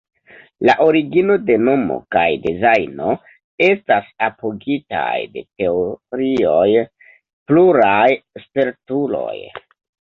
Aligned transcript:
La 0.67 0.73
origino 0.85 1.35
de 1.49 1.57
nomo 1.65 1.97
kaj 2.15 2.23
dezajno 2.45 3.13
estas 3.67 4.09
apogitaj 4.31 5.15
de 5.37 5.47
teorioj 5.51 6.67
pluraj 7.51 8.05
spertuloj. 8.49 9.39